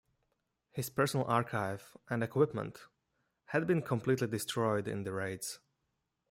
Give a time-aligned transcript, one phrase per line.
[0.71, 2.87] His personal archive and equipment
[3.45, 5.59] had been completely destroyed in the raids.